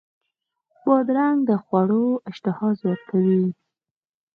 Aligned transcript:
بادرنګ 0.85 1.39
د 1.49 1.51
خوړو 1.63 2.05
اشتها 2.29 2.67
زیاته 2.79 3.05
کوي. 3.09 3.45